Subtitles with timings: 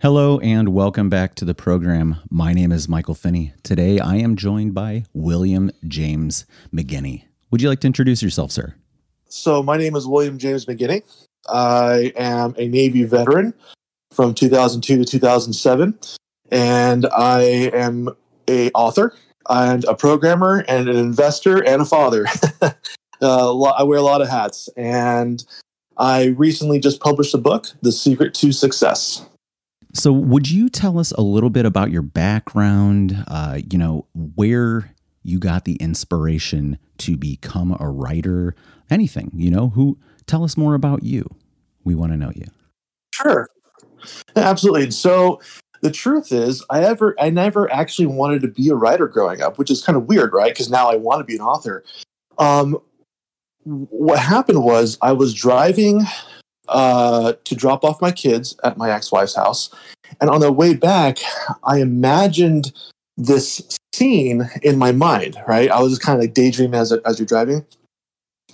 [0.00, 2.20] Hello and welcome back to the program.
[2.30, 3.52] My name is Michael Finney.
[3.64, 7.24] Today I am joined by William James Megenney.
[7.50, 8.76] Would you like to introduce yourself, sir?
[9.28, 11.02] So, my name is William James Megenney.
[11.48, 13.52] I am a Navy veteran
[14.12, 15.98] from 2002 to 2007,
[16.52, 17.42] and I
[17.74, 18.10] am
[18.46, 19.16] a author
[19.50, 22.26] and a programmer and an investor and a father.
[23.20, 25.44] uh, I wear a lot of hats, and
[25.96, 29.26] I recently just published a book, The Secret to Success.
[29.94, 33.24] So, would you tell us a little bit about your background?
[33.26, 38.54] Uh, you know, where you got the inspiration to become a writer?
[38.90, 41.28] Anything, you know, who tell us more about you.
[41.84, 42.46] We want to know you.
[43.14, 43.48] Sure.
[44.36, 44.90] Absolutely.
[44.90, 45.40] So,
[45.80, 49.58] the truth is, I ever, I never actually wanted to be a writer growing up,
[49.58, 50.52] which is kind of weird, right?
[50.52, 51.84] Because now I want to be an author.
[52.38, 52.78] Um,
[53.64, 56.06] what happened was I was driving
[56.68, 59.70] uh, to drop off my kids at my ex-wife's house,
[60.20, 61.18] and on the way back,
[61.64, 62.72] I imagined
[63.16, 65.36] this scene in my mind.
[65.46, 67.64] Right, I was just kind of like daydreaming as as you're driving,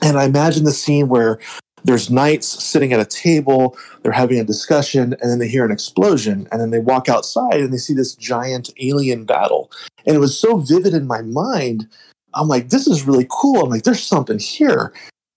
[0.02, 1.38] and I imagined the scene where
[1.84, 5.70] there's knights sitting at a table, they're having a discussion, and then they hear an
[5.70, 9.70] explosion, and then they walk outside and they see this giant alien battle.
[10.06, 11.86] And it was so vivid in my mind.
[12.32, 13.62] I'm like, this is really cool.
[13.62, 14.94] I'm like, there's something here.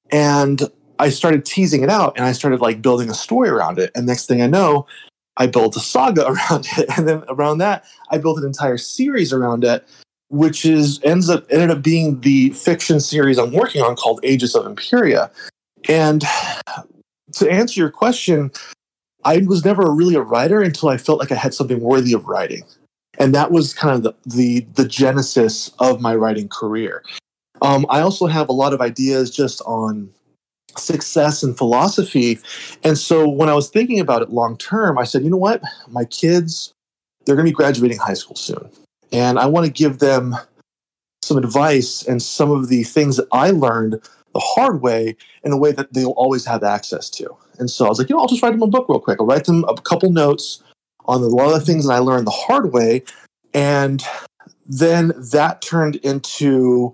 [0.09, 0.61] And
[0.99, 3.91] I started teasing it out and I started like building a story around it.
[3.95, 4.87] And next thing I know,
[5.37, 6.89] I built a saga around it.
[6.97, 9.87] And then around that, I built an entire series around it,
[10.29, 14.55] which is ends up ended up being the fiction series I'm working on called Aegis
[14.55, 15.31] of Imperia.
[15.87, 16.23] And
[17.33, 18.51] to answer your question,
[19.23, 22.27] I was never really a writer until I felt like I had something worthy of
[22.27, 22.63] writing.
[23.19, 27.03] And that was kind of the the, the genesis of my writing career.
[27.61, 30.09] Um, I also have a lot of ideas just on
[30.79, 32.39] success and philosophy.
[32.83, 35.61] And so when I was thinking about it long term, I said, you know what?
[35.89, 36.73] My kids,
[37.25, 38.69] they're going to be graduating high school soon.
[39.11, 40.35] And I want to give them
[41.21, 44.01] some advice and some of the things that I learned
[44.33, 47.35] the hard way in a way that they'll always have access to.
[47.59, 49.19] And so I was like, you know, I'll just write them a book real quick.
[49.19, 50.61] I'll write them a couple notes
[51.05, 53.03] on a lot of the things that I learned the hard way.
[53.53, 54.03] And
[54.67, 56.93] then that turned into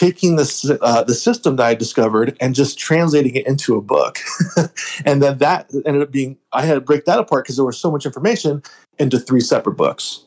[0.00, 4.18] taking the uh, the system that I discovered and just translating it into a book.
[5.04, 7.78] and then that ended up being, I had to break that apart because there was
[7.78, 8.62] so much information
[8.98, 10.24] into three separate books.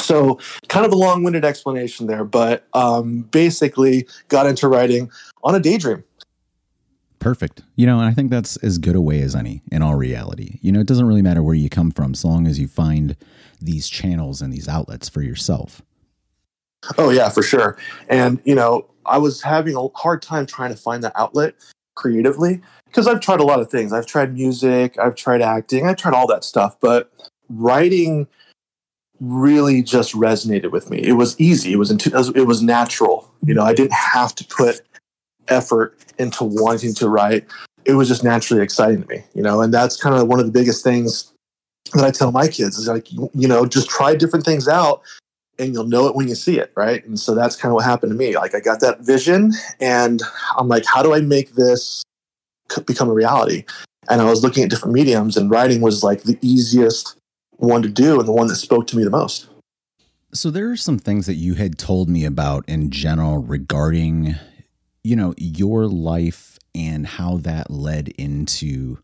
[0.00, 0.38] So,
[0.68, 5.10] kind of a long winded explanation there, but um, basically got into writing
[5.42, 6.04] on a daydream.
[7.18, 7.62] Perfect.
[7.74, 10.58] You know, and I think that's as good a way as any in all reality.
[10.62, 13.16] You know, it doesn't really matter where you come from, so long as you find
[13.60, 15.82] these channels and these outlets for yourself.
[16.98, 17.76] Oh, yeah, for sure.
[18.08, 21.54] And, you know, I was having a hard time trying to find the outlet
[21.94, 23.92] creatively because I've tried a lot of things.
[23.92, 27.12] I've tried music, I've tried acting, I've tried all that stuff, but
[27.48, 28.26] writing
[29.20, 30.98] really just resonated with me.
[30.98, 31.72] It was easy.
[31.72, 33.30] It was it was natural.
[33.44, 34.80] You know, I didn't have to put
[35.48, 37.46] effort into wanting to write.
[37.84, 40.46] It was just naturally exciting to me, you know, and that's kind of one of
[40.46, 41.32] the biggest things
[41.92, 45.02] that I tell my kids is like, you know, just try different things out
[45.58, 47.04] and you'll know it when you see it, right?
[47.04, 48.36] And so that's kind of what happened to me.
[48.36, 50.22] Like I got that vision and
[50.56, 52.02] I'm like, how do I make this
[52.86, 53.64] become a reality?
[54.08, 57.16] And I was looking at different mediums and writing was like the easiest
[57.52, 59.48] one to do and the one that spoke to me the most.
[60.32, 64.34] So there are some things that you had told me about in general regarding
[65.04, 68.98] you know your life and how that led into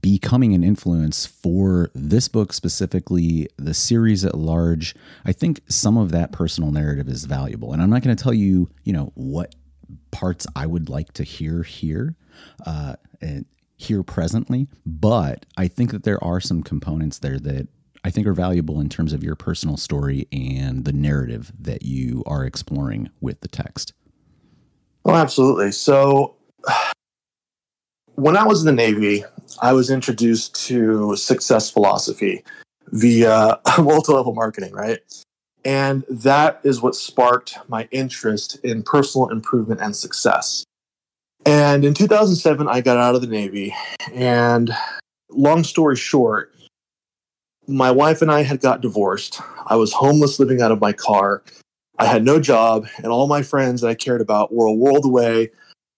[0.00, 4.94] becoming an influence for this book specifically, the series at large.
[5.24, 7.72] I think some of that personal narrative is valuable.
[7.72, 9.54] And I'm not going to tell you, you know, what
[10.10, 12.16] parts I would like to hear here.
[12.66, 13.46] Uh, and
[13.76, 17.68] here presently, but I think that there are some components there that
[18.04, 22.22] I think are valuable in terms of your personal story and the narrative that you
[22.26, 23.94] are exploring with the text.
[25.04, 25.72] Oh, absolutely.
[25.72, 26.36] So,
[28.14, 29.24] when I was in the Navy,
[29.60, 32.44] I was introduced to success philosophy
[32.88, 35.00] via multi level marketing, right?
[35.64, 40.64] And that is what sparked my interest in personal improvement and success.
[41.46, 43.74] And in 2007, I got out of the Navy.
[44.12, 44.74] And
[45.30, 46.54] long story short,
[47.66, 49.40] my wife and I had got divorced.
[49.66, 51.42] I was homeless living out of my car.
[51.98, 55.04] I had no job, and all my friends that I cared about were a world
[55.04, 55.50] away.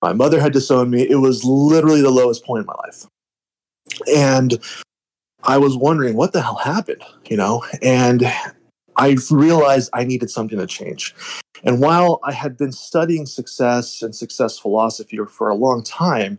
[0.03, 1.09] My mother had disowned me.
[1.09, 3.07] It was literally the lowest point in my life.
[4.15, 4.59] And
[5.45, 7.65] I was wondering what the hell happened, you know?
[7.83, 8.31] And
[8.97, 11.15] I realized I needed something to change.
[11.65, 16.39] And while I had been studying success and success philosophy for a long time,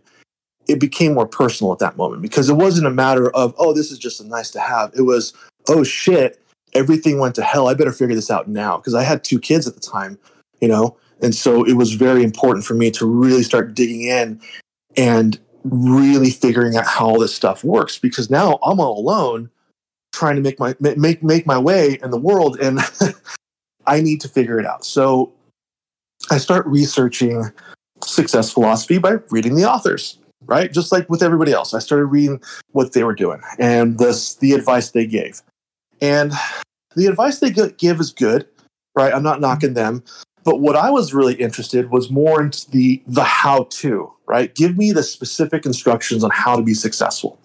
[0.68, 3.90] it became more personal at that moment because it wasn't a matter of, oh, this
[3.90, 4.92] is just a nice to have.
[4.94, 5.32] It was,
[5.68, 6.40] oh shit,
[6.74, 7.68] everything went to hell.
[7.68, 10.18] I better figure this out now because I had two kids at the time,
[10.60, 10.96] you know?
[11.22, 14.40] And so it was very important for me to really start digging in
[14.96, 19.50] and really figuring out how all this stuff works because now I'm all alone
[20.12, 22.80] trying to make my make make my way in the world and
[23.86, 24.84] I need to figure it out.
[24.84, 25.32] So
[26.30, 27.44] I start researching
[28.02, 30.72] success philosophy by reading the authors, right?
[30.72, 31.74] Just like with everybody else.
[31.74, 32.40] I started reading
[32.72, 35.42] what they were doing and this the advice they gave.
[36.00, 36.32] And
[36.94, 38.46] the advice they give is good,
[38.94, 39.12] right?
[39.12, 40.04] I'm not knocking them.
[40.48, 44.54] But what I was really interested was more into the the how to, right?
[44.54, 47.38] Give me the specific instructions on how to be successful,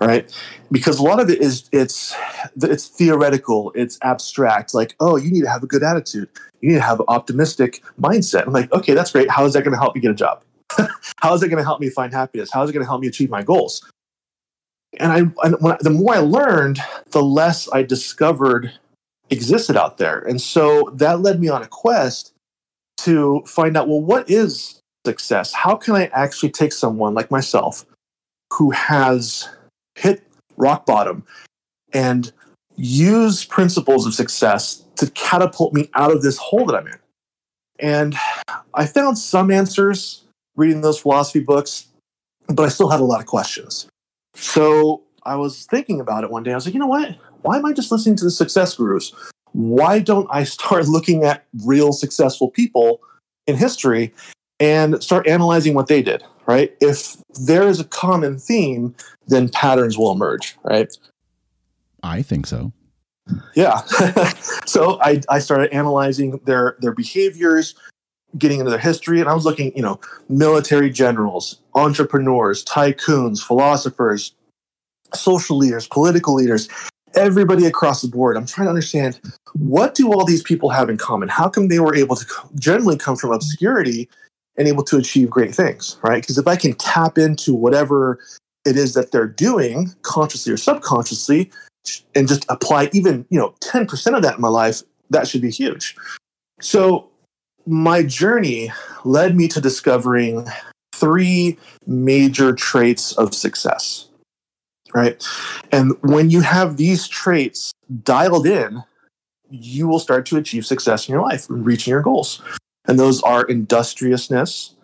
[0.00, 0.32] right?
[0.70, 2.14] Because a lot of it is it's
[2.62, 4.72] it's theoretical, it's abstract.
[4.72, 6.28] Like, oh, you need to have a good attitude,
[6.60, 8.46] you need to have an optimistic mindset.
[8.46, 9.28] I'm like, okay, that's great.
[9.28, 10.44] How is that going to help me get a job?
[11.16, 12.52] how is it going to help me find happiness?
[12.52, 13.84] How is it going to help me achieve my goals?
[15.00, 16.78] And I, and when, the more I learned,
[17.10, 18.78] the less I discovered
[19.30, 20.18] existed out there.
[20.20, 22.32] And so that led me on a quest
[22.98, 25.52] to find out well, what is success?
[25.52, 27.86] How can I actually take someone like myself
[28.52, 29.48] who has
[29.94, 30.22] hit
[30.56, 31.24] rock bottom
[31.92, 32.32] and
[32.76, 36.98] use principles of success to catapult me out of this hole that I'm in?
[37.78, 38.16] And
[38.74, 40.24] I found some answers
[40.56, 41.86] reading those philosophy books,
[42.48, 43.86] but I still had a lot of questions.
[44.34, 46.52] So I was thinking about it one day.
[46.52, 47.16] I was like, you know what?
[47.42, 49.12] Why am I just listening to the success gurus?
[49.52, 53.00] Why don't I start looking at real successful people
[53.46, 54.12] in history
[54.60, 56.74] and start analyzing what they did, right?
[56.80, 58.94] If there is a common theme,
[59.26, 60.88] then patterns will emerge, right?
[62.02, 62.72] I think so.
[63.54, 63.80] Yeah.
[64.66, 67.74] so I, I started analyzing their their behaviors,
[68.36, 74.34] getting into their history, and I was looking, you know, military generals, entrepreneurs, tycoons, philosophers,
[75.14, 76.68] social leaders, political leaders,
[77.14, 78.36] everybody across the board.
[78.36, 79.20] I'm trying to understand
[79.54, 81.28] what do all these people have in common?
[81.28, 84.08] How come they were able to generally come from obscurity
[84.56, 86.22] and able to achieve great things, right?
[86.22, 88.18] Because if I can tap into whatever
[88.66, 91.50] it is that they're doing consciously or subconsciously
[92.14, 95.50] and just apply even, you know, 10% of that in my life, that should be
[95.50, 95.96] huge.
[96.60, 97.08] So
[97.66, 98.72] my journey
[99.04, 100.46] led me to discovering
[100.94, 101.56] three
[101.86, 104.07] major traits of success
[104.94, 105.22] right?
[105.72, 108.82] And when you have these traits dialed in,
[109.50, 112.42] you will start to achieve success in your life and reaching your goals.
[112.86, 114.74] And those are industriousness,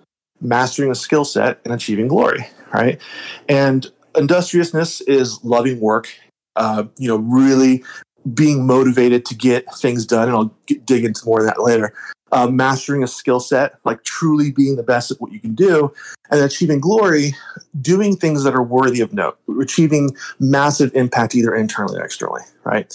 [0.41, 3.01] mastering a skill set, and achieving glory, right?
[3.49, 6.09] And industriousness is loving work,
[6.57, 7.85] uh, you know, really
[8.33, 10.29] being motivated to get things done.
[10.29, 11.93] And I'll get, dig into more of that later
[12.35, 15.93] uh, mastering a skill set, like truly being the best at what you can do,
[16.31, 17.33] and achieving glory,
[17.81, 22.93] doing things that are worthy of note, achieving massive impact either internally or externally, right?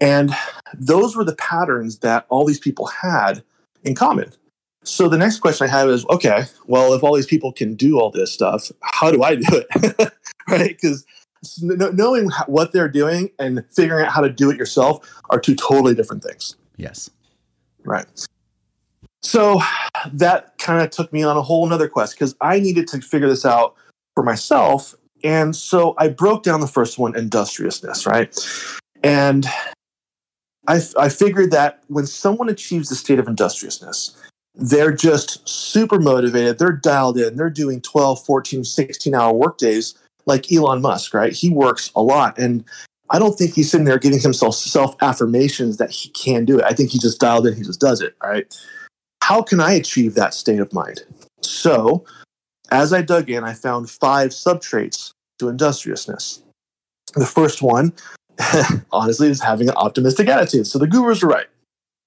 [0.00, 0.34] And
[0.74, 3.44] those were the patterns that all these people had
[3.84, 4.32] in common.
[4.82, 8.00] So the next question I have is okay, well, if all these people can do
[8.00, 10.12] all this stuff, how do I do it?
[10.48, 10.70] right?
[10.70, 11.06] Because
[11.60, 15.94] knowing what they're doing and figuring out how to do it yourself are two totally
[15.94, 16.56] different things.
[16.76, 17.08] Yes.
[17.84, 18.06] Right.
[19.22, 19.60] So
[20.12, 23.28] that kind of took me on a whole nother quest because I needed to figure
[23.28, 23.74] this out
[24.14, 24.94] for myself.
[25.24, 28.36] And so I broke down the first one, industriousness, right?
[29.04, 29.46] And
[30.66, 34.16] I, I figured that when someone achieves the state of industriousness,
[34.54, 36.58] they're just super motivated.
[36.58, 37.36] They're dialed in.
[37.36, 39.94] They're doing 12, 14, 16 hour workdays
[40.26, 41.32] like Elon Musk, right?
[41.32, 42.38] He works a lot.
[42.38, 42.64] And
[43.10, 46.64] I don't think he's sitting there giving himself self affirmations that he can do it.
[46.64, 47.54] I think he just dialed in.
[47.54, 48.54] He just does it, right?
[49.22, 51.04] How can I achieve that state of mind?
[51.42, 52.04] So,
[52.72, 56.42] as I dug in, I found five subtraits to industriousness.
[57.14, 57.92] The first one,
[58.92, 60.66] honestly, is having an optimistic attitude.
[60.66, 61.46] So the gurus are right,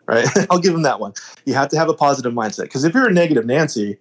[0.07, 0.27] right?
[0.49, 1.13] I'll give them that one.
[1.45, 3.97] You have to have a positive mindset because if you're a negative Nancy,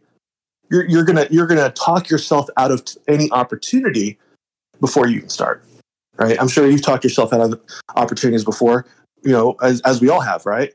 [0.68, 4.18] you're, you're gonna you're gonna talk yourself out of any opportunity
[4.80, 5.64] before you can start,
[6.16, 6.37] right?
[6.40, 7.61] I'm sure you've talked yourself out of
[7.94, 8.87] opportunities before,
[9.23, 10.75] you know, as as we all have, right?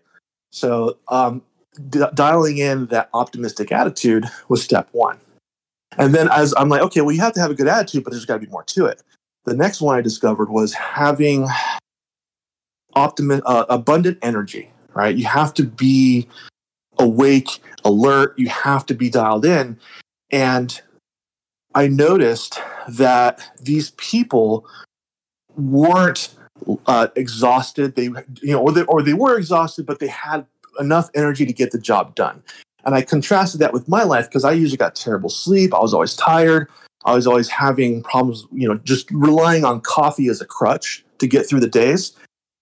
[0.52, 1.42] So um,
[1.90, 5.18] d- dialing in that optimistic attitude was step one.
[5.98, 8.12] And then as I'm like, okay, well, you have to have a good attitude, but
[8.12, 9.02] there's got to be more to it.
[9.46, 11.48] The next one I discovered was having
[12.96, 15.16] optimi- uh, abundant energy, right?
[15.16, 16.28] You have to be
[17.00, 19.80] awake, alert, you have to be dialed in.
[20.32, 20.80] And
[21.76, 24.68] I noticed that these people
[25.56, 26.36] weren't
[26.86, 27.96] uh, exhausted.
[27.96, 28.10] They,
[28.42, 30.46] you know, or they, or they were exhausted, but they had
[30.80, 32.42] enough energy to get the job done.
[32.86, 35.74] And I contrasted that with my life because I usually got terrible sleep.
[35.74, 36.70] I was always tired.
[37.06, 41.28] I was always having problems, you know, just relying on coffee as a crutch to
[41.28, 42.14] get through the days.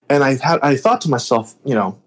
[0.10, 2.00] And I had I thought to myself, you know,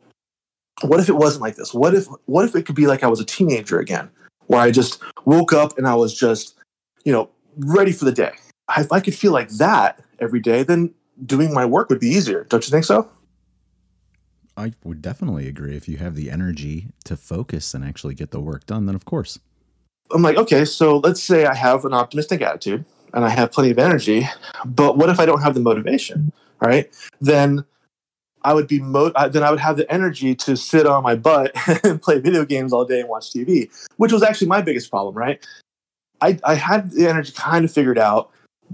[0.83, 1.75] what if it wasn't like this?
[1.75, 4.11] What if what if it could be like I was a teenager again,
[4.47, 6.57] where I just woke up and I was just,
[7.05, 8.33] you know, ready for the day.
[8.76, 10.95] If I could feel like that every day, then
[11.26, 12.45] doing my work would be easier.
[12.45, 13.09] Don't you think so?
[14.57, 15.76] I would definitely agree.
[15.76, 19.04] If you have the energy to focus and actually get the work done, then of
[19.04, 19.38] course.
[20.12, 23.71] I'm like, okay, so let's say I have an optimistic attitude and I have plenty
[23.71, 24.28] of energy,
[24.64, 26.90] but what if I don't have the motivation, right?
[27.21, 27.64] Then
[28.42, 31.14] I would be mo- uh, then I would have the energy to sit on my
[31.14, 31.52] butt
[31.85, 35.14] and play video games all day and watch TV, which was actually my biggest problem,
[35.14, 35.47] right?
[36.21, 38.30] I, I had the energy kind of figured out.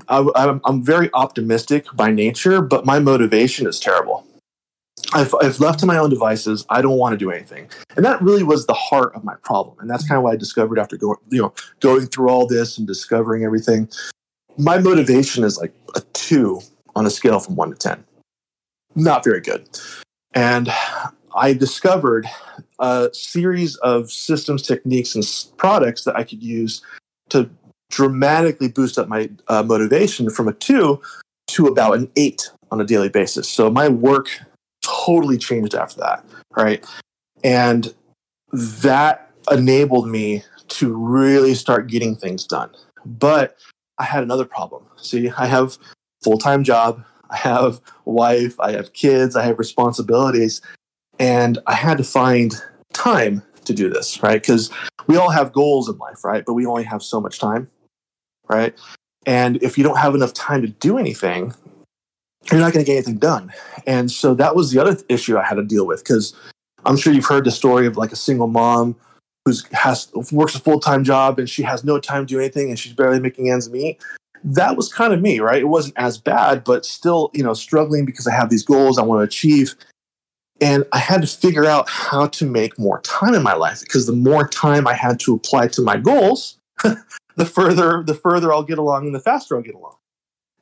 [0.08, 4.26] I, I'm, I'm very optimistic by nature, but my motivation is terrible.
[5.14, 8.20] If, if left to my own devices, I don't want to do anything, and that
[8.20, 9.76] really was the heart of my problem.
[9.78, 12.76] And that's kind of what I discovered after going, you know, going through all this
[12.76, 13.88] and discovering everything.
[14.58, 16.60] My motivation is like a two
[16.96, 18.04] on a scale from one to ten,
[18.94, 19.68] not very good.
[20.34, 20.70] And
[21.34, 22.26] I discovered
[22.78, 25.24] a series of systems, techniques, and
[25.56, 26.82] products that I could use
[27.28, 27.48] to
[27.90, 31.00] dramatically boost up my uh, motivation from a two
[31.48, 33.48] to about an eight on a daily basis.
[33.48, 34.40] So my work
[34.86, 36.24] totally changed after that,
[36.56, 36.84] right?
[37.44, 37.94] And
[38.52, 42.70] that enabled me to really start getting things done.
[43.04, 43.56] But
[43.98, 44.84] I had another problem.
[44.96, 45.78] See, I have
[46.22, 50.60] full-time job, I have wife, I have kids, I have responsibilities,
[51.18, 52.54] and I had to find
[52.92, 54.40] time to do this, right?
[54.40, 54.70] Because
[55.06, 56.44] we all have goals in life, right?
[56.44, 57.70] But we only have so much time,
[58.48, 58.76] right?
[59.24, 61.52] And if you don't have enough time to do anything,
[62.50, 63.52] you're not going to get anything done.
[63.86, 66.34] And so that was the other issue I had to deal with because
[66.84, 68.96] I'm sure you've heard the story of like a single mom
[69.44, 72.68] who's has works a full time job and she has no time to do anything
[72.68, 74.02] and she's barely making ends meet.
[74.44, 75.60] That was kind of me, right?
[75.60, 79.02] It wasn't as bad, but still, you know, struggling because I have these goals I
[79.02, 79.74] want to achieve.
[80.60, 84.06] And I had to figure out how to make more time in my life because
[84.06, 86.58] the more time I had to apply to my goals,
[87.36, 89.96] the further the further I'll get along and the faster I'll get along.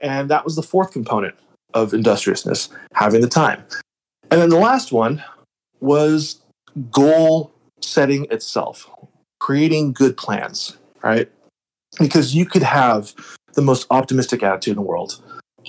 [0.00, 1.36] And that was the fourth component
[1.74, 3.62] of industriousness, having the time.
[4.30, 5.22] And then the last one
[5.80, 6.40] was
[6.90, 8.88] goal setting itself,
[9.38, 11.30] creating good plans, right?
[11.98, 13.14] Because you could have
[13.54, 15.22] the most optimistic attitude in the world,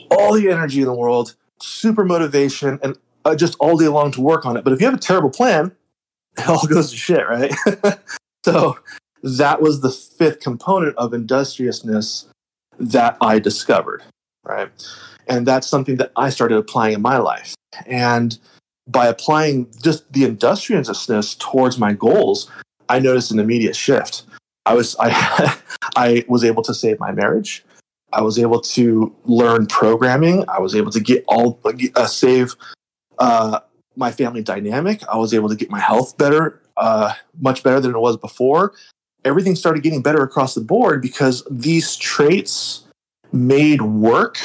[0.10, 4.22] all the energy in the world, super motivation, and uh, just all day long to
[4.22, 4.64] work on it.
[4.64, 5.76] But if you have a terrible plan,
[6.38, 7.54] it all goes to shit, right?
[8.46, 8.78] so
[9.24, 12.28] that was the fifth component of industriousness
[12.80, 14.04] that I discovered,
[14.44, 14.70] right?
[15.28, 17.56] And that's something that I started applying in my life.
[17.86, 18.38] And
[18.88, 22.50] by applying just the industriousness towards my goals,
[22.90, 24.24] I noticed an immediate shift.
[24.66, 25.58] I was I
[25.96, 27.64] I was able to save my marriage.
[28.14, 30.46] I was able to learn programming.
[30.48, 31.60] I was able to get all
[31.96, 32.56] uh, save
[33.20, 33.60] uh,
[33.96, 35.02] my family dynamic.
[35.08, 38.74] I was able to get my health better, uh, much better than it was before.
[39.26, 42.86] Everything started getting better across the board because these traits
[43.34, 44.38] made work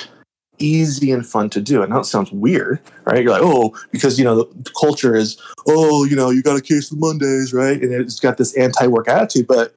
[0.61, 1.83] easy and fun to do.
[1.83, 3.23] And that sounds weird, right?
[3.23, 6.62] You're like, oh, because you know the culture is, oh, you know, you got a
[6.62, 7.81] case of Mondays, right?
[7.81, 9.47] And it's got this anti-work attitude.
[9.47, 9.75] But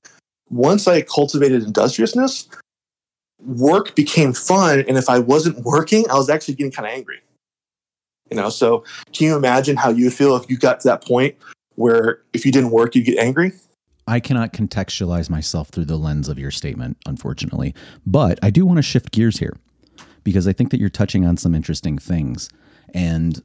[0.49, 2.47] once I cultivated industriousness,
[3.39, 4.83] work became fun.
[4.87, 7.21] And if I wasn't working, I was actually getting kind of angry.
[8.29, 11.35] You know, so can you imagine how you feel if you got to that point
[11.75, 13.51] where if you didn't work, you'd get angry?
[14.07, 17.73] I cannot contextualize myself through the lens of your statement, unfortunately.
[18.05, 19.55] But I do want to shift gears here
[20.23, 22.49] because I think that you're touching on some interesting things.
[22.93, 23.41] And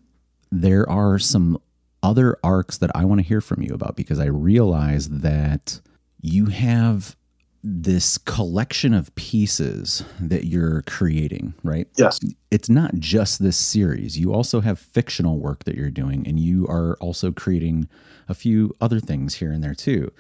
[0.51, 1.59] there are some
[2.03, 5.81] other arcs that I want to hear from you about because I realize that
[6.21, 7.17] you have
[7.65, 11.89] this collection of pieces that you're creating, right?
[11.97, 12.21] Yes.
[12.51, 14.17] It's not just this series.
[14.19, 17.89] You also have fictional work that you're doing, and you are also creating
[18.29, 20.13] a few other things here and there too.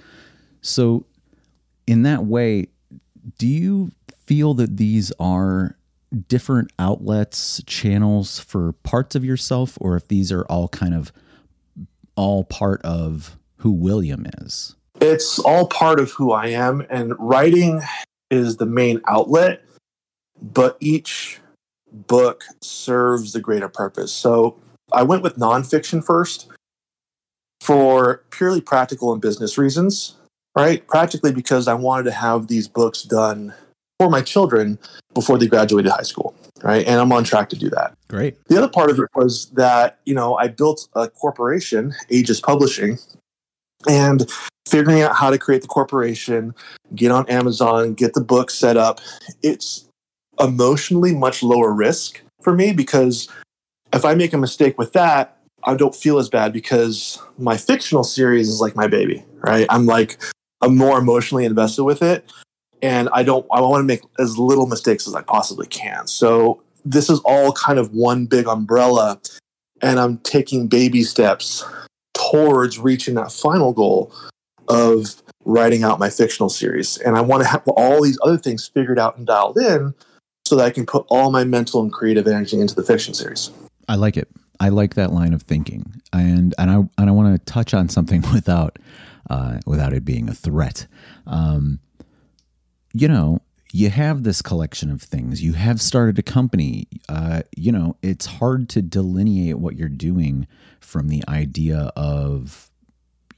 [0.60, 1.06] So,
[1.86, 2.66] in that way,
[3.38, 3.92] do you
[4.26, 5.77] feel that these are
[6.28, 11.12] different outlets, channels for parts of yourself, or if these are all kind of
[12.16, 14.74] all part of who William is?
[15.00, 17.82] It's all part of who I am, and writing
[18.30, 19.62] is the main outlet,
[20.40, 21.40] but each
[21.92, 24.12] book serves the greater purpose.
[24.12, 24.58] So
[24.92, 26.48] I went with nonfiction first
[27.60, 30.16] for purely practical and business reasons,
[30.56, 30.86] right?
[30.86, 33.54] Practically because I wanted to have these books done
[33.98, 34.78] for my children
[35.14, 38.56] before they graduated high school right and i'm on track to do that great the
[38.56, 42.98] other part of it was that you know i built a corporation aegis publishing
[43.88, 44.30] and
[44.68, 46.54] figuring out how to create the corporation,
[46.94, 49.00] get on Amazon, get the book set up.
[49.42, 49.88] It's
[50.40, 53.28] emotionally much lower risk for me because
[53.92, 58.04] if I make a mistake with that, I don't feel as bad because my fictional
[58.04, 59.66] series is like my baby, right?
[59.70, 60.22] I'm like,
[60.60, 62.30] I'm more emotionally invested with it.
[62.82, 66.06] And I don't, I want to make as little mistakes as I possibly can.
[66.06, 69.20] So this is all kind of one big umbrella.
[69.82, 71.64] And I'm taking baby steps
[72.14, 74.12] towards reaching that final goal
[74.68, 76.98] of writing out my fictional series.
[76.98, 79.94] And I want to have all these other things figured out and dialed in
[80.44, 83.50] so that I can put all my mental and creative energy into the fiction series.
[83.88, 84.28] I like it.
[84.60, 87.88] I like that line of thinking, and and I and I want to touch on
[87.88, 88.78] something without
[89.30, 90.86] uh, without it being a threat.
[91.26, 91.80] Um,
[92.92, 93.40] you know,
[93.72, 95.42] you have this collection of things.
[95.42, 96.88] You have started a company.
[97.08, 100.46] Uh, you know, it's hard to delineate what you're doing
[100.80, 102.68] from the idea of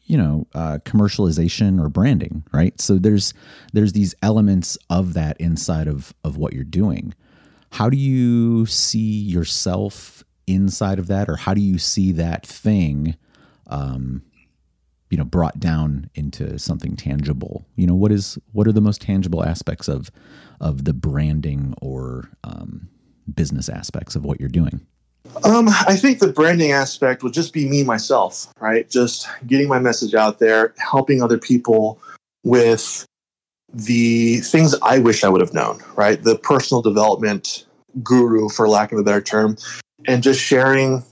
[0.05, 3.33] you know uh, commercialization or branding right so there's
[3.73, 7.15] there's these elements of that inside of of what you're doing
[7.71, 13.15] how do you see yourself inside of that or how do you see that thing
[13.69, 14.23] um
[15.11, 19.01] you know brought down into something tangible you know what is what are the most
[19.03, 20.11] tangible aspects of
[20.61, 22.89] of the branding or um,
[23.35, 24.81] business aspects of what you're doing
[25.45, 28.89] um, I think the branding aspect would just be me myself, right?
[28.89, 32.01] Just getting my message out there, helping other people
[32.43, 33.07] with
[33.73, 36.21] the things I wish I would have known, right?
[36.21, 37.67] The personal development
[38.03, 39.57] guru, for lack of a better term,
[40.07, 41.05] and just sharing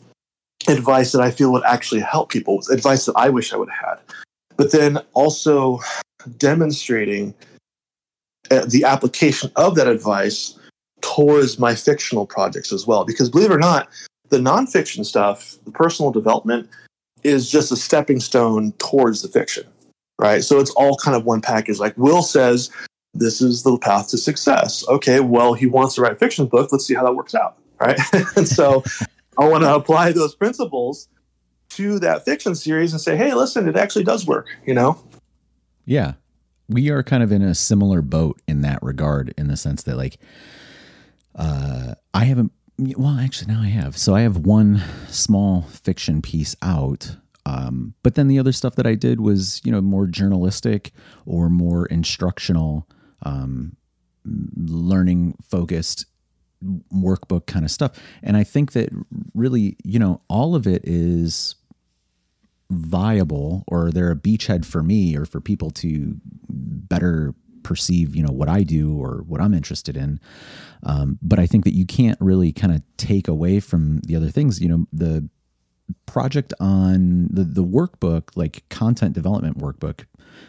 [0.69, 3.89] advice that I feel would actually help people, advice that I wish I would have
[3.89, 4.15] had.
[4.57, 5.81] But then also
[6.37, 7.35] demonstrating
[8.51, 10.59] uh, the application of that advice
[11.01, 13.05] towards my fictional projects as well.
[13.05, 13.89] Because believe it or not,
[14.31, 16.69] the nonfiction stuff, the personal development,
[17.25, 19.65] is just a stepping stone towards the fiction,
[20.19, 20.43] right?
[20.45, 21.79] So it's all kind of one package.
[21.79, 22.71] Like Will says,
[23.15, 24.87] this is the path to success.
[24.89, 26.71] Okay, well, he wants to write a fiction book.
[26.71, 27.99] Let's see how that works out, right?
[28.37, 28.85] and so
[29.39, 31.09] I want to apply those principles
[31.71, 35.01] to that fiction series and say, hey, listen, it actually does work, you know?
[35.85, 36.15] Yeah.
[36.69, 39.97] We are kind of in a similar boat in that regard, in the sense that,
[39.97, 40.19] like,
[41.35, 42.53] uh, I haven't.
[42.79, 43.97] Well, actually, now I have.
[43.97, 48.87] So I have one small fiction piece out, um, but then the other stuff that
[48.87, 50.93] I did was, you know, more journalistic
[51.27, 52.87] or more instructional,
[53.23, 53.77] um,
[54.25, 56.07] learning focused
[56.93, 57.93] workbook kind of stuff.
[58.23, 58.91] And I think that
[59.35, 61.55] really, you know, all of it is
[62.71, 66.17] viable or they're a beachhead for me or for people to
[66.49, 70.21] better perceive you know what i do or what i'm interested in
[70.85, 74.31] um, but i think that you can't really kind of take away from the other
[74.31, 75.29] things you know the
[76.07, 80.05] project on the the workbook like content development workbook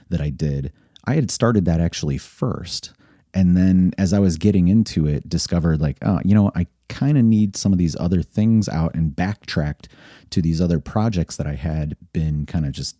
[0.09, 0.71] that i did
[1.05, 2.93] i had started that actually first
[3.33, 7.17] and then as i was getting into it discovered like oh you know i kind
[7.17, 9.87] of need some of these other things out and backtracked
[10.31, 12.95] to these other projects that i had been kind of just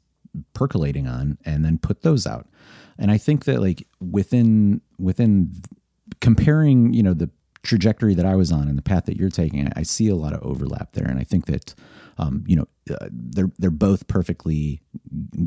[0.53, 2.47] percolating on and then put those out.
[2.97, 5.51] And I think that like within within
[6.21, 7.29] comparing, you know, the
[7.63, 10.33] trajectory that I was on and the path that you're taking, I see a lot
[10.33, 11.73] of overlap there, and I think that
[12.19, 14.81] um, you know uh, they're they're both perfectly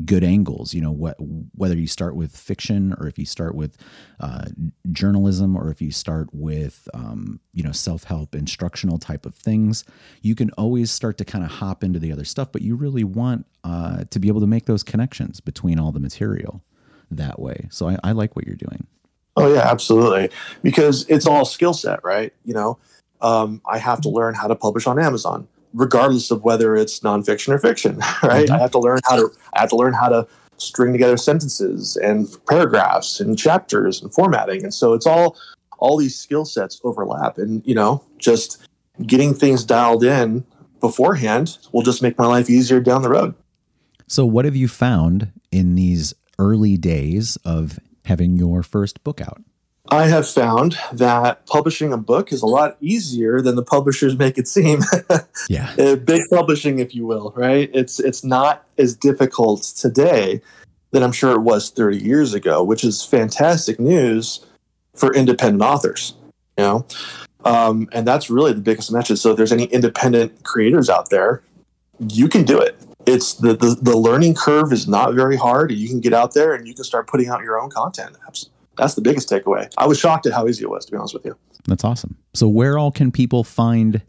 [0.05, 0.73] good angles.
[0.73, 1.15] You know, what
[1.55, 3.77] whether you start with fiction or if you start with
[4.19, 4.45] uh,
[4.91, 9.85] journalism or if you start with um, you know self help instructional type of things,
[10.21, 12.51] you can always start to kind of hop into the other stuff.
[12.51, 15.99] But you really want uh, to be able to make those connections between all the
[15.99, 16.63] material
[17.11, 17.67] that way.
[17.69, 18.87] So I, I like what you're doing.
[19.35, 20.29] Oh yeah, absolutely.
[20.61, 22.33] Because it's all skill set, right?
[22.45, 22.79] You know,
[23.21, 27.49] um, I have to learn how to publish on Amazon, regardless of whether it's nonfiction
[27.49, 28.45] or fiction, right?
[28.45, 28.53] Mm-hmm.
[28.53, 31.97] I have to learn how to I have to learn how to string together sentences
[31.97, 34.63] and paragraphs and chapters and formatting.
[34.63, 35.37] And so it's all
[35.79, 37.37] all these skill sets overlap.
[37.37, 38.67] And, you know, just
[39.05, 40.45] getting things dialed in
[40.79, 43.33] beforehand will just make my life easier down the road.
[44.07, 49.41] So what have you found in these early days of having your first book out?
[49.93, 54.39] I have found that publishing a book is a lot easier than the publishers make
[54.39, 54.81] it seem.
[55.49, 55.75] yeah.
[55.75, 57.69] Big publishing, if you will, right?
[57.75, 60.41] It's it's not as difficult today
[60.89, 64.43] than I'm sure it was 30 years ago, which is fantastic news
[64.95, 66.15] for independent authors.
[66.57, 66.85] You know,
[67.45, 69.19] um, and that's really the biggest message.
[69.19, 71.43] So if there's any independent creators out there,
[71.99, 75.71] you can do it it's the, the, the learning curve is not very hard.
[75.71, 78.15] You can get out there and you can start putting out your own content.
[78.77, 79.71] That's the biggest takeaway.
[79.77, 81.37] I was shocked at how easy it was, to be honest with you.
[81.67, 82.17] That's awesome.
[82.33, 84.01] So, where all can people find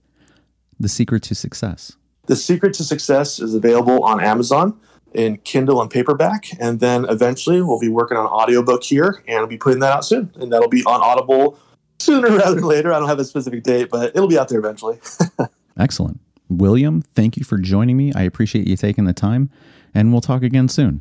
[0.80, 1.96] the secret to success?
[2.26, 4.78] The secret to success is available on Amazon
[5.12, 6.46] in Kindle and paperback.
[6.58, 10.04] And then eventually we'll be working on audiobook here and we'll be putting that out
[10.04, 10.32] soon.
[10.36, 11.58] And that'll be on Audible
[12.00, 12.92] sooner rather than later.
[12.92, 14.98] I don't have a specific date, but it'll be out there eventually.
[15.78, 16.20] Excellent.
[16.48, 18.12] William, thank you for joining me.
[18.14, 19.50] I appreciate you taking the time,
[19.94, 21.00] and we'll talk again soon.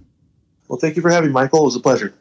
[0.67, 1.61] Well, thank you for having me, Michael.
[1.61, 2.13] It was a pleasure.